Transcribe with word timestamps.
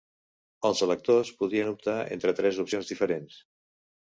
Els 0.69 0.79
electors 0.85 1.31
podien 1.43 1.69
optar 1.73 1.97
entre 2.17 2.35
tres 2.41 2.61
opcions 2.65 2.91
diferents. 2.95 3.37